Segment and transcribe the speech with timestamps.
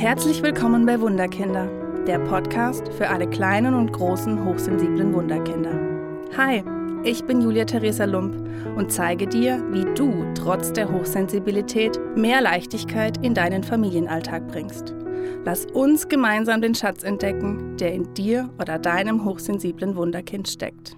[0.00, 1.66] Herzlich willkommen bei Wunderkinder,
[2.06, 5.78] der Podcast für alle kleinen und großen hochsensiblen Wunderkinder.
[6.38, 6.64] Hi,
[7.04, 8.34] ich bin Julia Theresa Lump
[8.76, 14.94] und zeige dir, wie du trotz der Hochsensibilität mehr Leichtigkeit in deinen Familienalltag bringst.
[15.44, 20.96] Lass uns gemeinsam den Schatz entdecken, der in dir oder deinem hochsensiblen Wunderkind steckt.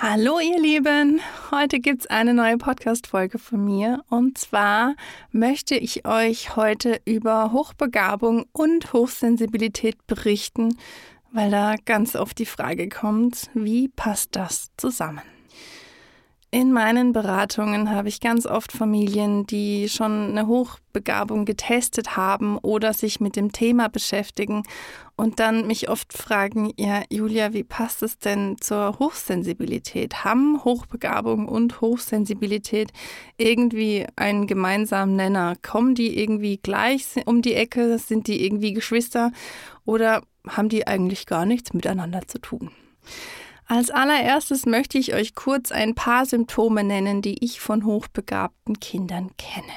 [0.00, 1.20] Hallo ihr Lieben,
[1.50, 4.94] heute gibt es eine neue Podcast-Folge von mir und zwar
[5.32, 10.76] möchte ich euch heute über Hochbegabung und Hochsensibilität berichten,
[11.32, 15.22] weil da ganz oft die Frage kommt, wie passt das zusammen?
[16.50, 22.94] In meinen Beratungen habe ich ganz oft Familien, die schon eine Hochbegabung getestet haben oder
[22.94, 24.62] sich mit dem Thema beschäftigen
[25.14, 30.24] und dann mich oft fragen, ja, Julia, wie passt es denn zur Hochsensibilität?
[30.24, 32.92] Haben Hochbegabung und Hochsensibilität
[33.36, 35.54] irgendwie einen gemeinsamen Nenner?
[35.60, 37.98] Kommen die irgendwie gleich um die Ecke?
[37.98, 39.32] Sind die irgendwie Geschwister?
[39.84, 42.70] Oder haben die eigentlich gar nichts miteinander zu tun?
[43.70, 49.30] Als allererstes möchte ich euch kurz ein paar Symptome nennen, die ich von hochbegabten Kindern
[49.36, 49.72] kenne.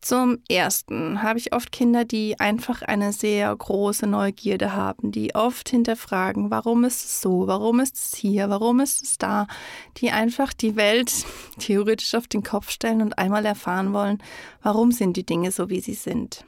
[0.00, 5.68] Zum Ersten habe ich oft Kinder, die einfach eine sehr große Neugierde haben, die oft
[5.68, 9.48] hinterfragen, warum ist es so, warum ist es hier, warum ist es da,
[9.96, 11.12] die einfach die Welt
[11.58, 14.22] theoretisch auf den Kopf stellen und einmal erfahren wollen,
[14.62, 16.44] warum sind die Dinge so, wie sie sind.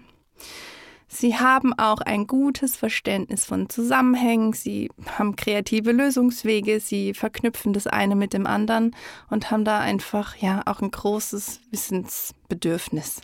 [1.12, 7.88] Sie haben auch ein gutes Verständnis von Zusammenhängen, sie haben kreative Lösungswege, sie verknüpfen das
[7.88, 8.94] eine mit dem anderen
[9.28, 13.22] und haben da einfach ja auch ein großes Wissensbedürfnis.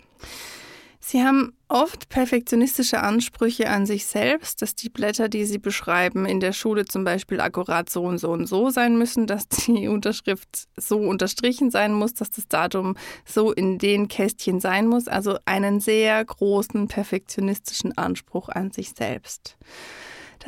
[1.08, 6.40] Sie haben oft perfektionistische Ansprüche an sich selbst, dass die Blätter, die sie beschreiben, in
[6.40, 10.66] der Schule zum Beispiel akkurat so und so und so sein müssen, dass die Unterschrift
[10.76, 15.06] so unterstrichen sein muss, dass das Datum so in den Kästchen sein muss.
[15.06, 19.56] Also einen sehr großen perfektionistischen Anspruch an sich selbst.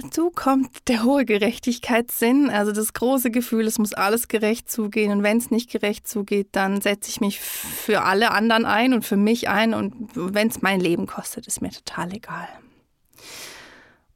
[0.01, 5.23] Dazu kommt der hohe Gerechtigkeitssinn, also das große Gefühl, es muss alles gerecht zugehen und
[5.25, 9.17] wenn es nicht gerecht zugeht, dann setze ich mich für alle anderen ein und für
[9.17, 12.49] mich ein und wenn es mein Leben kostet, ist mir total egal.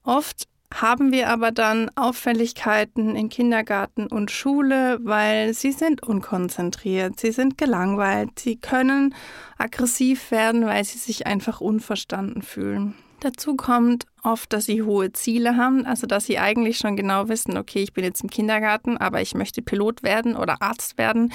[0.05, 7.33] Oft haben wir aber dann Auffälligkeiten in Kindergarten und Schule, weil sie sind unkonzentriert, sie
[7.33, 9.15] sind gelangweilt, sie können
[9.59, 12.95] aggressiv werden, weil sie sich einfach unverstanden fühlen.
[13.23, 17.57] Dazu kommt oft, dass sie hohe Ziele haben, also dass sie eigentlich schon genau wissen,
[17.57, 21.33] okay, ich bin jetzt im Kindergarten, aber ich möchte Pilot werden oder Arzt werden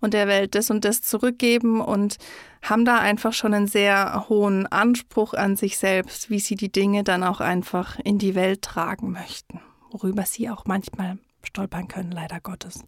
[0.00, 2.16] und der Welt das und das zurückgeben und
[2.60, 7.04] haben da einfach schon einen sehr hohen Anspruch an sich selbst, wie sie die Dinge
[7.04, 9.60] dann auch einfach in die Welt tragen möchten,
[9.92, 12.82] worüber sie auch manchmal stolpern können, leider Gottes.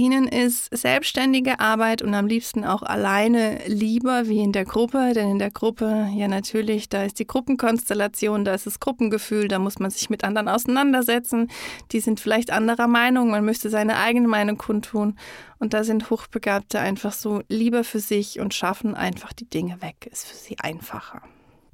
[0.00, 5.32] Ihnen ist selbstständige Arbeit und am liebsten auch alleine lieber wie in der Gruppe, denn
[5.32, 9.78] in der Gruppe, ja natürlich, da ist die Gruppenkonstellation, da ist das Gruppengefühl, da muss
[9.78, 11.50] man sich mit anderen auseinandersetzen,
[11.92, 15.18] die sind vielleicht anderer Meinung, man müsste seine eigene Meinung kundtun.
[15.58, 20.08] Und da sind Hochbegabte einfach so lieber für sich und schaffen einfach die Dinge weg,
[20.10, 21.20] ist für sie einfacher.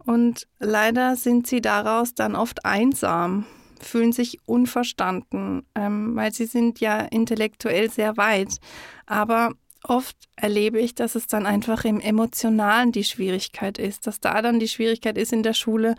[0.05, 3.47] Und leider sind sie daraus dann oft einsam
[3.81, 8.59] fühlen sich unverstanden, ähm, weil sie sind ja intellektuell sehr weit.
[9.07, 9.53] Aber
[9.89, 14.61] oft erlebe ich, dass es dann einfach im Emotionalen die Schwierigkeit ist, dass da dann
[14.61, 15.95] die Schwierigkeit ist in der Schule,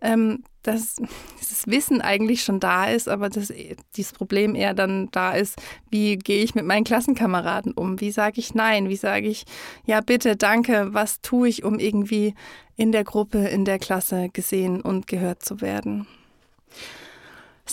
[0.00, 0.96] ähm, dass
[1.40, 3.52] dieses Wissen eigentlich schon da ist, aber dass
[3.96, 5.60] dieses Problem eher dann da ist,
[5.90, 8.00] wie gehe ich mit meinen Klassenkameraden um?
[8.00, 8.88] Wie sage ich Nein?
[8.88, 9.44] Wie sage ich,
[9.84, 12.34] ja bitte, danke, was tue ich, um irgendwie
[12.76, 16.06] in der Gruppe, in der Klasse gesehen und gehört zu werden?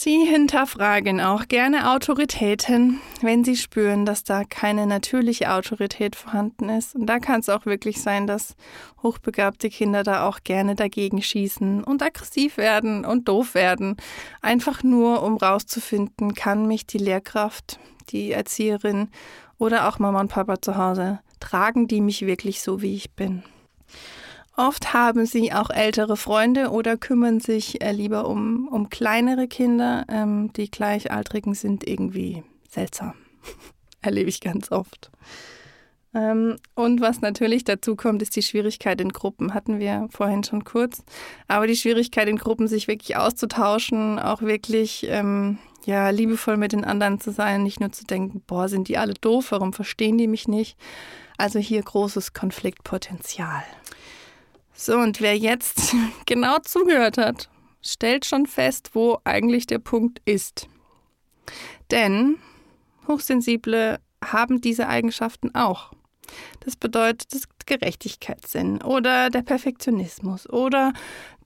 [0.01, 6.95] Sie hinterfragen auch gerne Autoritäten, wenn Sie spüren, dass da keine natürliche Autorität vorhanden ist.
[6.95, 8.55] Und da kann es auch wirklich sein, dass
[9.03, 13.97] hochbegabte Kinder da auch gerne dagegen schießen und aggressiv werden und doof werden.
[14.41, 17.77] Einfach nur, um rauszufinden, kann mich die Lehrkraft,
[18.09, 19.09] die Erzieherin
[19.57, 23.43] oder auch Mama und Papa zu Hause, tragen die mich wirklich so, wie ich bin.
[24.59, 30.05] Oft haben sie auch ältere Freunde oder kümmern sich äh, lieber um, um kleinere Kinder.
[30.09, 33.13] Ähm, die Gleichaltrigen sind irgendwie seltsam.
[34.01, 35.11] Erlebe ich ganz oft.
[36.13, 39.53] Ähm, und was natürlich dazu kommt, ist die Schwierigkeit in Gruppen.
[39.53, 41.03] Hatten wir vorhin schon kurz.
[41.47, 46.83] Aber die Schwierigkeit in Gruppen, sich wirklich auszutauschen, auch wirklich ähm, ja, liebevoll mit den
[46.83, 50.27] anderen zu sein, nicht nur zu denken, boah, sind die alle doof, warum verstehen die
[50.27, 50.77] mich nicht?
[51.37, 53.63] Also hier großes Konfliktpotenzial.
[54.81, 55.93] So, und wer jetzt
[56.25, 57.49] genau zugehört hat,
[57.81, 60.69] stellt schon fest, wo eigentlich der Punkt ist.
[61.91, 62.37] Denn
[63.05, 65.91] Hochsensible haben diese Eigenschaften auch.
[66.61, 70.93] Das bedeutet das Gerechtigkeitssinn oder der Perfektionismus oder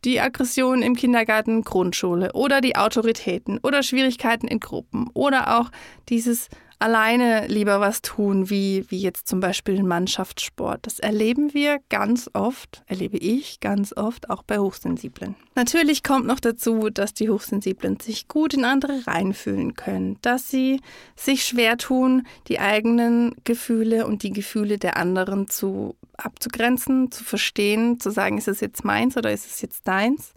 [0.05, 5.71] die Aggression im Kindergarten, Grundschule oder die Autoritäten oder Schwierigkeiten in Gruppen oder auch
[6.07, 6.49] dieses
[6.83, 10.85] alleine lieber was tun, wie, wie jetzt zum Beispiel Mannschaftssport.
[10.85, 15.35] Das erleben wir ganz oft, erlebe ich ganz oft auch bei Hochsensiblen.
[15.55, 20.81] Natürlich kommt noch dazu, dass die Hochsensiblen sich gut in andere reinfühlen können, dass sie
[21.15, 27.99] sich schwer tun, die eigenen Gefühle und die Gefühle der anderen zu abzugrenzen, zu verstehen,
[27.99, 30.33] zu sagen, ist es jetzt meins oder ist es jetzt deins.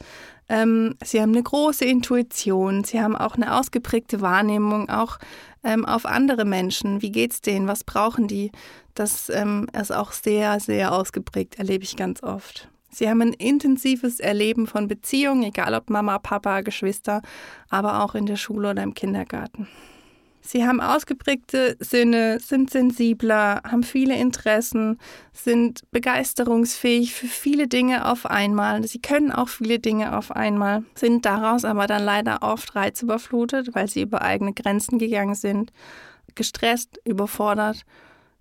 [0.49, 5.19] Ähm, sie haben eine große Intuition, sie haben auch eine ausgeprägte Wahrnehmung, auch
[5.65, 7.03] ähm, auf andere Menschen.
[7.03, 7.67] Wie geht's denen?
[7.67, 8.53] Was brauchen die?
[8.95, 12.69] Das ähm, ist auch sehr, sehr ausgeprägt, erlebe ich ganz oft.
[12.91, 17.21] Sie haben ein intensives Erleben von Beziehungen, egal ob Mama, Papa, Geschwister,
[17.69, 19.69] aber auch in der Schule oder im Kindergarten.
[20.47, 24.99] Sie haben ausgeprägte Sinne, sind sensibler, haben viele Interessen,
[25.33, 28.87] sind begeisterungsfähig für viele Dinge auf einmal.
[28.87, 33.89] Sie können auch viele Dinge auf einmal, sind daraus aber dann leider oft reizüberflutet, weil
[33.89, 35.73] sie über eigene Grenzen gegangen sind,
[36.37, 37.83] gestresst, überfordert,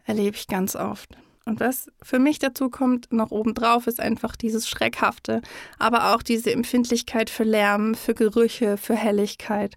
[0.04, 1.18] erlebe ich ganz oft.
[1.46, 5.42] Und was für mich dazu kommt, noch obendrauf, ist einfach dieses Schreckhafte,
[5.80, 9.76] aber auch diese Empfindlichkeit für Lärm, für Gerüche, für Helligkeit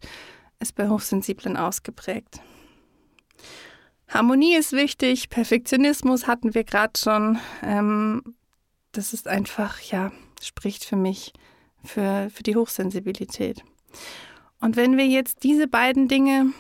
[0.61, 2.41] ist bei Hochsensiblen ausgeprägt.
[4.09, 7.39] Harmonie ist wichtig, Perfektionismus hatten wir gerade schon.
[7.63, 8.37] Ähm,
[8.93, 10.13] das ist einfach, ja,
[10.43, 11.33] spricht für mich,
[11.85, 13.63] für, für die Hochsensibilität.
[14.61, 16.53] Und wenn wir jetzt diese beiden Dinge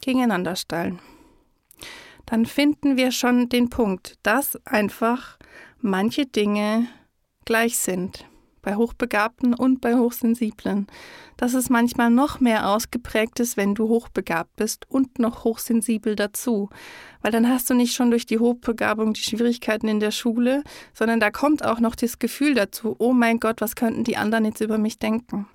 [0.00, 0.98] gegeneinander stellen,
[2.24, 5.38] dann finden wir schon den Punkt, dass einfach
[5.80, 6.88] manche Dinge
[7.44, 8.26] gleich sind
[8.66, 10.88] bei Hochbegabten und bei Hochsensiblen,
[11.36, 16.68] dass es manchmal noch mehr ausgeprägt ist, wenn du hochbegabt bist und noch hochsensibel dazu.
[17.22, 21.20] Weil dann hast du nicht schon durch die Hochbegabung die Schwierigkeiten in der Schule, sondern
[21.20, 24.60] da kommt auch noch das Gefühl dazu, oh mein Gott, was könnten die anderen jetzt
[24.60, 25.46] über mich denken?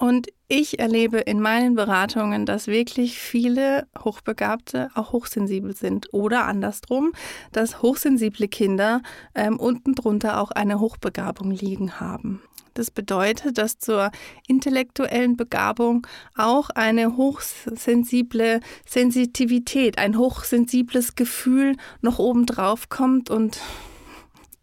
[0.00, 7.12] Und ich erlebe in meinen Beratungen, dass wirklich viele Hochbegabte auch hochsensibel sind oder andersrum,
[7.52, 9.02] dass hochsensible Kinder
[9.34, 12.40] ähm, unten drunter auch eine Hochbegabung liegen haben.
[12.72, 14.10] Das bedeutet, dass zur
[14.48, 23.60] intellektuellen Begabung auch eine hochsensible Sensitivität, ein hochsensibles Gefühl noch obendrauf kommt und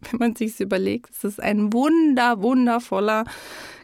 [0.10, 3.24] wenn man sich überlegt, ist es ein wunder, wundervoller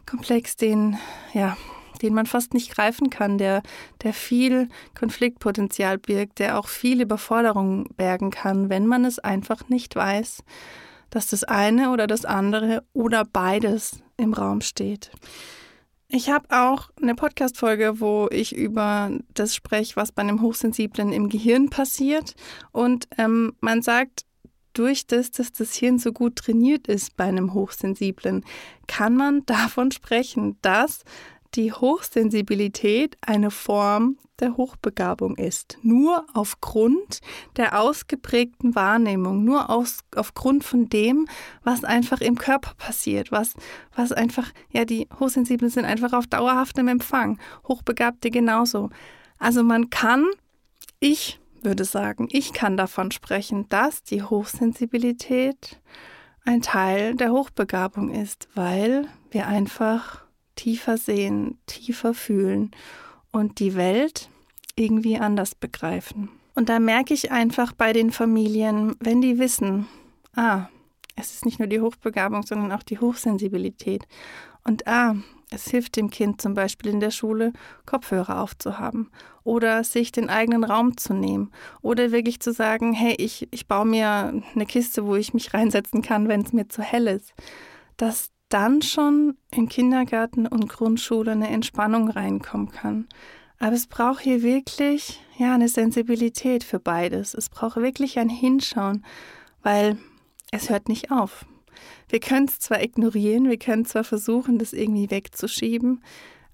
[0.06, 0.98] Komplex, den,
[1.32, 1.56] ja,
[2.02, 3.62] den man fast nicht greifen kann, der,
[4.02, 4.68] der viel
[4.98, 10.42] Konfliktpotenzial birgt, der auch viel Überforderung bergen kann, wenn man es einfach nicht weiß,
[11.10, 15.10] dass das eine oder das andere oder beides im Raum steht.
[16.08, 21.28] Ich habe auch eine Podcast-Folge, wo ich über das spreche, was bei einem Hochsensiblen im
[21.28, 22.34] Gehirn passiert.
[22.72, 24.24] Und ähm, man sagt,
[24.74, 28.44] durch das, dass das Hirn so gut trainiert ist bei einem Hochsensiblen,
[28.86, 31.04] kann man davon sprechen, dass
[31.54, 35.78] die Hochsensibilität eine Form der Hochbegabung ist.
[35.82, 37.20] Nur aufgrund
[37.56, 41.28] der ausgeprägten Wahrnehmung, nur aus, aufgrund von dem,
[41.62, 43.54] was einfach im Körper passiert, was,
[43.94, 47.38] was einfach, ja, die Hochsensiblen sind einfach auf dauerhaftem Empfang,
[47.68, 48.90] Hochbegabte genauso.
[49.38, 50.26] Also man kann,
[50.98, 55.80] ich würde sagen, ich kann davon sprechen, dass die Hochsensibilität
[56.44, 60.24] ein Teil der Hochbegabung ist, weil wir einfach
[60.56, 62.70] tiefer sehen, tiefer fühlen
[63.32, 64.28] und die Welt
[64.76, 66.28] irgendwie anders begreifen.
[66.54, 69.86] Und da merke ich einfach bei den Familien, wenn die wissen,
[70.36, 70.68] ah,
[71.16, 74.06] es ist nicht nur die Hochbegabung, sondern auch die Hochsensibilität.
[74.64, 75.16] Und ah,
[75.50, 77.52] es hilft dem Kind zum Beispiel in der Schule,
[77.86, 79.10] Kopfhörer aufzuhaben
[79.42, 81.50] oder sich den eigenen Raum zu nehmen
[81.82, 86.02] oder wirklich zu sagen, hey, ich, ich baue mir eine Kiste, wo ich mich reinsetzen
[86.02, 87.32] kann, wenn es mir zu hell ist.
[87.96, 93.08] Dass dann schon im Kindergarten und Grundschule eine Entspannung reinkommen kann.
[93.58, 97.34] Aber es braucht hier wirklich ja eine Sensibilität für beides.
[97.34, 99.04] Es braucht wirklich ein Hinschauen,
[99.62, 99.98] weil
[100.50, 101.46] es hört nicht auf.
[102.08, 106.02] Wir können es zwar ignorieren, wir können zwar versuchen, das irgendwie wegzuschieben,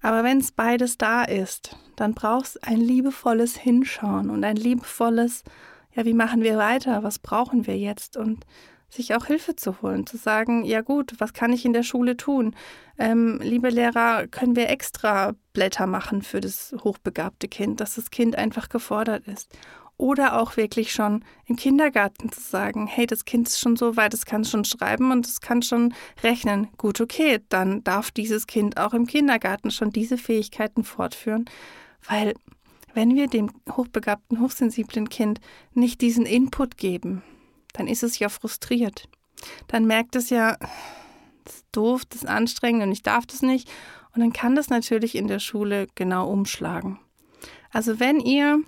[0.01, 5.43] aber wenn es beides da ist, dann braucht es ein liebevolles Hinschauen und ein liebevolles,
[5.93, 7.03] ja, wie machen wir weiter?
[7.03, 8.17] Was brauchen wir jetzt?
[8.17, 8.45] Und
[8.89, 12.17] sich auch Hilfe zu holen, zu sagen, ja gut, was kann ich in der Schule
[12.17, 12.55] tun?
[12.97, 18.35] Ähm, liebe Lehrer, können wir extra Blätter machen für das hochbegabte Kind, dass das Kind
[18.37, 19.55] einfach gefordert ist?
[20.01, 24.15] Oder auch wirklich schon im Kindergarten zu sagen, hey, das Kind ist schon so weit,
[24.15, 25.93] es kann schon schreiben und es kann schon
[26.23, 26.69] rechnen.
[26.77, 31.45] Gut, okay, dann darf dieses Kind auch im Kindergarten schon diese Fähigkeiten fortführen,
[32.09, 32.33] weil
[32.95, 35.39] wenn wir dem hochbegabten, hochsensiblen Kind
[35.75, 37.21] nicht diesen Input geben,
[37.73, 39.07] dann ist es ja frustriert.
[39.67, 40.57] Dann merkt es ja,
[41.45, 43.69] das ist doof, das ist anstrengend und ich darf das nicht.
[44.15, 46.97] Und dann kann das natürlich in der Schule genau umschlagen.
[47.69, 48.63] Also wenn ihr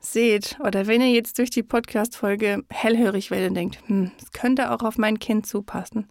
[0.00, 4.72] seht oder wenn ihr jetzt durch die Podcast-Folge hellhörig werdet und denkt, hm, das könnte
[4.72, 6.08] auch auf mein Kind zupassen,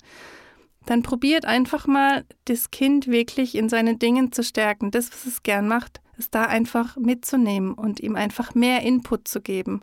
[0.85, 4.91] dann probiert einfach mal, das Kind wirklich in seinen Dingen zu stärken.
[4.91, 9.41] Das, was es gern macht, ist da einfach mitzunehmen und ihm einfach mehr Input zu
[9.41, 9.81] geben,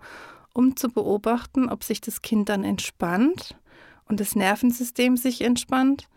[0.54, 3.56] um zu beobachten, ob sich das Kind dann entspannt
[4.08, 6.08] und das Nervensystem sich entspannt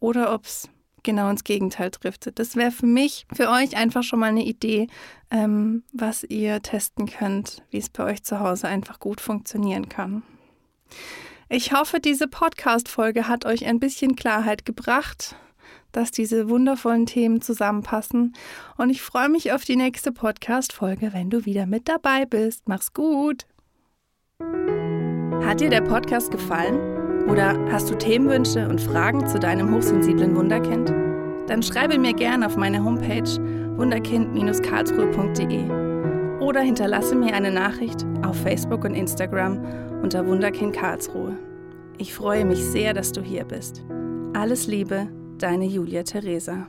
[0.00, 0.68] oder ob es
[1.04, 2.38] genau ins Gegenteil driftet.
[2.38, 4.88] Das wäre für mich, für euch einfach schon mal eine Idee,
[5.30, 10.22] ähm, was ihr testen könnt, wie es bei euch zu Hause einfach gut funktionieren kann.
[11.48, 15.36] Ich hoffe, diese Podcast-Folge hat euch ein bisschen Klarheit gebracht,
[15.92, 18.34] dass diese wundervollen Themen zusammenpassen.
[18.76, 22.68] Und ich freue mich auf die nächste Podcast-Folge, wenn du wieder mit dabei bist.
[22.68, 23.46] Mach's gut!
[25.44, 26.93] Hat dir der Podcast gefallen?
[27.28, 30.92] Oder hast du Themenwünsche und Fragen zu deinem hochsensiblen Wunderkind?
[31.48, 33.40] Dann schreibe mir gerne auf meine Homepage
[33.76, 39.58] wunderkind-karlsruhe.de oder hinterlasse mir eine Nachricht auf Facebook und Instagram
[40.02, 41.38] unter Wunderkind Karlsruhe.
[41.96, 43.82] Ich freue mich sehr, dass du hier bist.
[44.34, 46.66] Alles Liebe, deine Julia Theresa.